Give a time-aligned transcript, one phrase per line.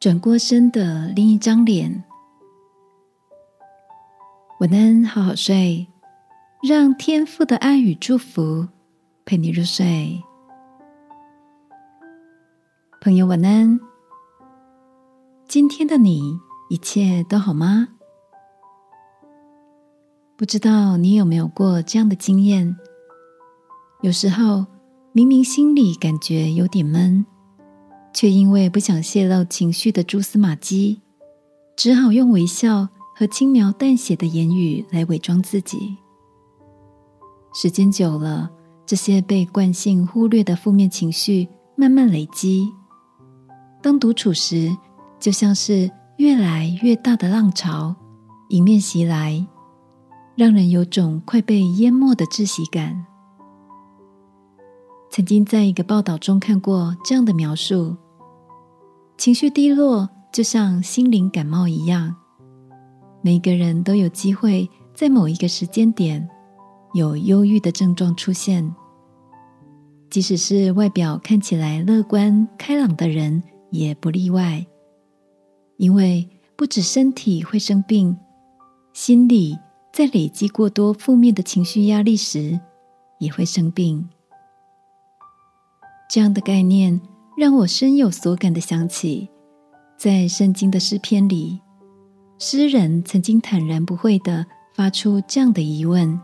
[0.00, 2.02] 转过身的另一张脸。
[4.60, 5.86] 晚安，好好睡，
[6.66, 8.66] 让天父的爱与祝福
[9.26, 10.18] 陪你入睡。
[13.02, 13.78] 朋友，晚安。
[15.46, 16.40] 今天的你
[16.70, 17.88] 一切都好吗？
[20.34, 22.74] 不知道你有没有过这样的经验？
[24.00, 24.64] 有时候
[25.12, 27.26] 明明心里感觉有点闷。
[28.12, 31.00] 却因为不想泄露情绪的蛛丝马迹，
[31.76, 35.96] 只好用微笑和轻描淡写的言语来伪装自己。
[37.52, 38.50] 时间久了，
[38.86, 42.72] 这些被惯性忽略的负面情绪慢慢累积。
[43.82, 44.70] 当独处时，
[45.18, 47.94] 就像是越来越大的浪潮
[48.50, 49.46] 迎面袭来，
[50.36, 53.06] 让人有种快被淹没的窒息感。
[55.10, 57.96] 曾经在一个报道中看过这样的描述：
[59.20, 62.16] 情绪低落就像心灵感冒一样，
[63.20, 66.26] 每个人都有机会在某一个时间点
[66.94, 68.74] 有忧郁的症状出现。
[70.08, 74.64] 即使是外表看起来乐观开朗的人，也不例外。
[75.76, 78.16] 因为不止身体会生病，
[78.94, 79.54] 心理
[79.92, 82.58] 在累积过多负面的情绪压力时，
[83.18, 84.08] 也会生病。
[86.08, 86.98] 这样的概念
[87.36, 89.28] 让我深有所感的想起，
[89.96, 91.60] 在圣经的诗篇里，
[92.38, 96.20] 诗人曾经坦然不讳的发出这样的疑问：“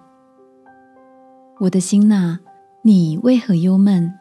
[1.59, 2.39] 我的心呐，
[2.83, 4.13] 你为何忧闷？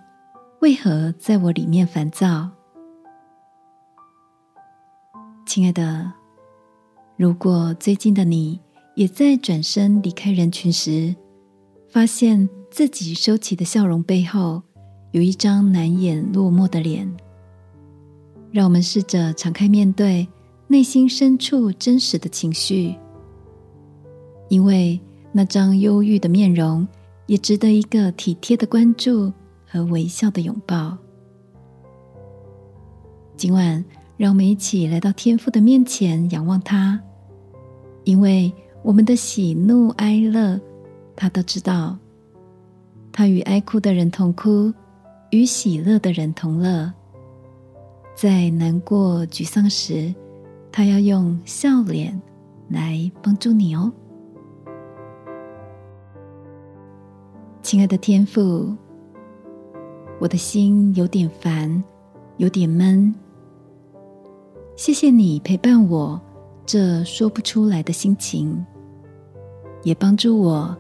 [0.62, 2.50] 为何在我里面烦躁？”
[5.46, 6.14] 亲爱的，
[7.18, 8.60] 如果最近的你
[8.96, 11.16] 也在转身离开人群时，
[11.90, 14.64] 发现自己收起的笑容背后，
[15.16, 17.10] 有一张难掩落寞的脸，
[18.52, 20.28] 让我们试着敞开面对
[20.68, 22.94] 内心深处真实的情绪，
[24.50, 25.00] 因为
[25.32, 26.86] 那张忧郁的面容
[27.28, 29.32] 也值得一个体贴的关注
[29.66, 30.98] 和微笑的拥抱。
[33.38, 33.86] 今晚，
[34.18, 37.00] 让我们一起来到天父的面前，仰望他，
[38.04, 38.52] 因为
[38.84, 40.60] 我们的喜怒哀乐，
[41.16, 41.98] 他都知道。
[43.14, 44.74] 他与哀哭的人同哭。
[45.32, 46.92] 与喜乐的人同乐，
[48.16, 50.14] 在难过、沮丧时，
[50.72, 52.22] 他要用笑脸
[52.70, 53.92] 来帮助你哦。
[57.62, 58.76] 亲爱的天父，
[60.20, 61.84] 我的心有点烦，
[62.38, 63.14] 有点闷。
[64.76, 66.22] 谢谢你陪伴我
[66.66, 68.66] 这说不出来的心情，
[69.84, 70.78] 也帮助我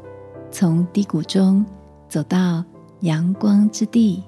[0.51, 1.65] 从低谷中
[2.07, 2.63] 走到
[3.01, 4.23] 阳光之地。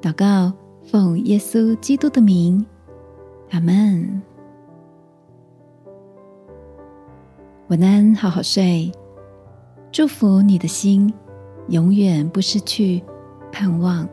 [0.00, 0.52] 祷告，
[0.84, 2.64] 奉耶稣基督的名，
[3.50, 4.22] 阿门。
[7.68, 8.90] 晚安，好好睡。
[9.90, 11.12] 祝福你的心，
[11.68, 13.02] 永远不失去
[13.50, 14.08] 盼望。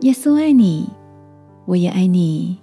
[0.00, 0.88] 耶稣爱你，
[1.66, 2.58] 我也爱你。